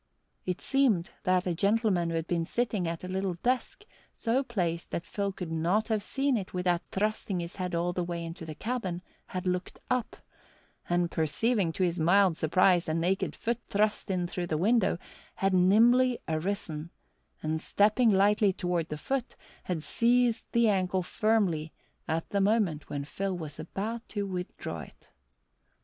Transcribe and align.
It 0.47 0.61
seemed 0.61 1.11
that 1.25 1.45
a 1.45 1.53
gentleman 1.53 2.09
who 2.09 2.15
had 2.15 2.25
been 2.25 2.43
sitting 2.47 2.87
at 2.87 3.03
a 3.03 3.07
little 3.07 3.35
desk, 3.43 3.85
so 4.11 4.41
placed 4.41 4.89
that 4.89 5.05
Phil 5.05 5.31
could 5.31 5.51
not 5.51 5.89
have 5.89 6.01
seen 6.01 6.37
it 6.37 6.55
without 6.55 6.81
thrusting 6.89 7.39
his 7.39 7.57
head 7.57 7.75
all 7.75 7.93
the 7.93 8.03
way 8.03 8.25
into 8.25 8.43
the 8.43 8.55
cabin, 8.55 9.03
had 9.27 9.45
looked 9.45 9.77
up, 9.91 10.15
and, 10.89 11.11
perceiving 11.11 11.71
to 11.73 11.83
his 11.83 11.99
mild 11.99 12.35
surprise 12.35 12.89
a 12.89 12.95
naked 12.95 13.35
foot 13.35 13.59
thrust 13.69 14.09
in 14.09 14.25
through 14.25 14.47
the 14.47 14.57
window, 14.57 14.97
had 15.35 15.53
nimbly 15.53 16.17
arisen, 16.27 16.89
and 17.43 17.61
stepping 17.61 18.09
lightly 18.09 18.51
toward 18.51 18.89
the 18.89 18.97
foot, 18.97 19.35
had 19.65 19.83
seized 19.83 20.45
the 20.51 20.67
ankle 20.67 21.03
firmly 21.03 21.71
at 22.07 22.27
the 22.31 22.41
moment 22.41 22.89
when 22.89 23.05
Phil 23.05 23.37
was 23.37 23.59
about 23.59 24.07
to 24.09 24.25
withdraw 24.25 24.79
it. 24.79 25.11